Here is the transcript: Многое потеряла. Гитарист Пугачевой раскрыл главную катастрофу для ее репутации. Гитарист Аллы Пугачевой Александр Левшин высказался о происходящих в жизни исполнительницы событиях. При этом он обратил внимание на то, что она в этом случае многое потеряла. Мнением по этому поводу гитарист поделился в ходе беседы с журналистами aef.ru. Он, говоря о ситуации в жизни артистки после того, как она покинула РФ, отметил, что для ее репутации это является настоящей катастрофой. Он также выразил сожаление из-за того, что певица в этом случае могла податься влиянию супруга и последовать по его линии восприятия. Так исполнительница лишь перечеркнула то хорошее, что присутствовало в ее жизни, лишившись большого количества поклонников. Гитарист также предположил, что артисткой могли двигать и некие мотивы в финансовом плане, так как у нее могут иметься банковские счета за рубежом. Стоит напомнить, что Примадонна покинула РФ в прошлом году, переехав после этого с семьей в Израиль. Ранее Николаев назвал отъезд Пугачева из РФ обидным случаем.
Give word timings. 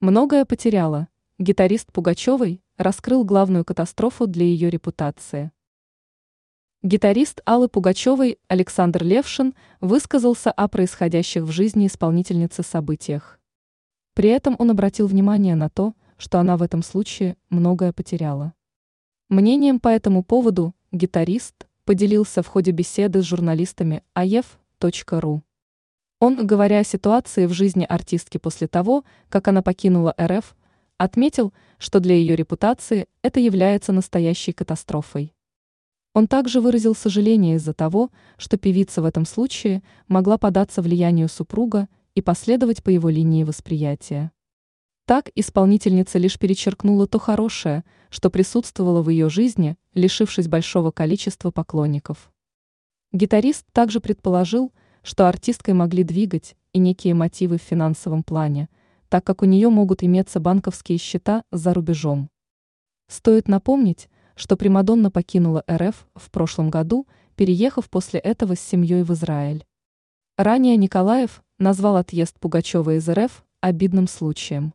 Многое 0.00 0.46
потеряла. 0.46 1.08
Гитарист 1.38 1.92
Пугачевой 1.92 2.62
раскрыл 2.78 3.22
главную 3.22 3.66
катастрофу 3.66 4.26
для 4.26 4.46
ее 4.46 4.70
репутации. 4.70 5.52
Гитарист 6.82 7.42
Аллы 7.44 7.68
Пугачевой 7.68 8.38
Александр 8.48 9.04
Левшин 9.04 9.54
высказался 9.82 10.50
о 10.52 10.68
происходящих 10.68 11.42
в 11.42 11.50
жизни 11.50 11.86
исполнительницы 11.86 12.62
событиях. 12.62 13.38
При 14.14 14.30
этом 14.30 14.56
он 14.58 14.70
обратил 14.70 15.06
внимание 15.06 15.54
на 15.54 15.68
то, 15.68 15.92
что 16.16 16.38
она 16.38 16.56
в 16.56 16.62
этом 16.62 16.82
случае 16.82 17.36
многое 17.50 17.92
потеряла. 17.92 18.54
Мнением 19.28 19.80
по 19.80 19.88
этому 19.88 20.24
поводу 20.24 20.74
гитарист 20.92 21.68
поделился 21.84 22.42
в 22.42 22.46
ходе 22.46 22.70
беседы 22.70 23.20
с 23.20 23.26
журналистами 23.26 24.02
aef.ru. 24.14 25.42
Он, 26.20 26.46
говоря 26.46 26.80
о 26.80 26.84
ситуации 26.84 27.46
в 27.46 27.52
жизни 27.54 27.86
артистки 27.88 28.36
после 28.36 28.68
того, 28.68 29.04
как 29.30 29.48
она 29.48 29.62
покинула 29.62 30.14
РФ, 30.20 30.54
отметил, 30.98 31.54
что 31.78 31.98
для 31.98 32.14
ее 32.14 32.36
репутации 32.36 33.08
это 33.22 33.40
является 33.40 33.90
настоящей 33.92 34.52
катастрофой. 34.52 35.34
Он 36.12 36.28
также 36.28 36.60
выразил 36.60 36.94
сожаление 36.94 37.56
из-за 37.56 37.72
того, 37.72 38.10
что 38.36 38.58
певица 38.58 39.00
в 39.00 39.06
этом 39.06 39.24
случае 39.24 39.82
могла 40.08 40.36
податься 40.36 40.82
влиянию 40.82 41.30
супруга 41.30 41.88
и 42.14 42.20
последовать 42.20 42.82
по 42.82 42.90
его 42.90 43.08
линии 43.08 43.44
восприятия. 43.44 44.30
Так 45.06 45.30
исполнительница 45.34 46.18
лишь 46.18 46.38
перечеркнула 46.38 47.06
то 47.06 47.18
хорошее, 47.18 47.82
что 48.10 48.28
присутствовало 48.28 49.00
в 49.00 49.08
ее 49.08 49.30
жизни, 49.30 49.78
лишившись 49.94 50.48
большого 50.48 50.90
количества 50.90 51.50
поклонников. 51.50 52.30
Гитарист 53.10 53.64
также 53.72 54.00
предположил, 54.00 54.72
что 55.02 55.28
артисткой 55.28 55.74
могли 55.74 56.04
двигать 56.04 56.56
и 56.72 56.78
некие 56.78 57.14
мотивы 57.14 57.58
в 57.58 57.62
финансовом 57.62 58.22
плане, 58.22 58.68
так 59.08 59.24
как 59.24 59.42
у 59.42 59.44
нее 59.46 59.68
могут 59.68 60.02
иметься 60.02 60.40
банковские 60.40 60.98
счета 60.98 61.44
за 61.50 61.74
рубежом. 61.74 62.30
Стоит 63.08 63.48
напомнить, 63.48 64.08
что 64.36 64.56
Примадонна 64.56 65.10
покинула 65.10 65.64
РФ 65.70 66.06
в 66.14 66.30
прошлом 66.30 66.70
году, 66.70 67.06
переехав 67.34 67.90
после 67.90 68.20
этого 68.20 68.54
с 68.54 68.60
семьей 68.60 69.02
в 69.02 69.12
Израиль. 69.12 69.66
Ранее 70.38 70.76
Николаев 70.76 71.42
назвал 71.58 71.96
отъезд 71.96 72.38
Пугачева 72.38 72.96
из 72.96 73.08
РФ 73.08 73.44
обидным 73.60 74.08
случаем. 74.08 74.72